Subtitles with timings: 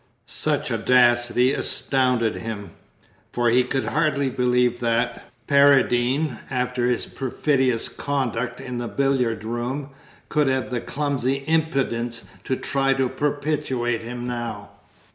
[0.25, 2.71] Such audacity astonished him,
[3.31, 9.91] for he could hardly believe that Paradine, after his perfidious conduct in the billiard room,
[10.27, 14.71] could have the clumsy impudence to try to propitiate him now.